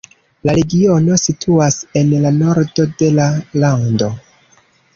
La 0.47 0.53
regiono 0.59 1.17
situas 1.23 1.77
en 2.01 2.09
la 2.25 2.33
nordo 2.39 2.89
de 3.05 3.13
la 3.21 3.29
lando. 3.65 4.13